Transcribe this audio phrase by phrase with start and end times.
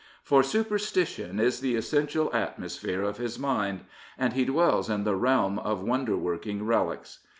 [0.23, 3.81] For superstition is the essential atmosphere of his mind,
[4.17, 7.19] and he dwells in the realm of wonder working relics.